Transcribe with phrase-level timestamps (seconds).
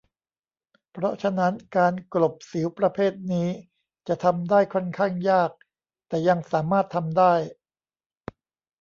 [0.91, 3.47] เพราะฉะนั้นการกลบสิวประเภทนี้
[4.07, 5.51] จะทำได้ค่อนข้างยาก
[6.07, 7.33] แต่ยังสามารถทำได้